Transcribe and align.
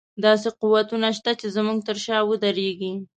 داسې 0.23 0.47
قوتونه 0.59 1.09
شته 1.17 1.31
چې 1.39 1.47
زموږ 1.55 1.77
تر 1.87 1.97
شا 2.05 2.17
ودرېږي. 2.25 2.93